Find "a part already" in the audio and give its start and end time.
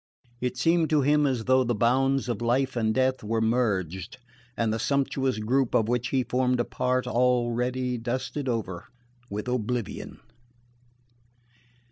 6.59-7.99